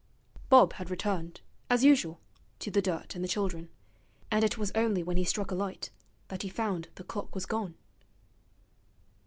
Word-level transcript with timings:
Bob 0.49 0.73
had 0.73 0.89
returned, 0.89 1.41
as 1.69 1.83
usual, 1.83 2.19
to 2.57 2.71
the 2.71 2.81
dirt 2.81 3.13
and 3.13 3.23
the 3.23 3.27
children, 3.27 3.69
and 4.31 4.43
it 4.43 4.57
was 4.57 4.71
only 4.73 5.03
when 5.03 5.15
he 5.15 5.23
struck 5.23 5.51
a 5.51 5.55
light 5.55 5.91
that 6.29 6.41
he 6.41 6.49
found 6.49 6.87
the 6.95 7.03
clock 7.03 7.35
was 7.35 7.45
gone. 7.45 7.75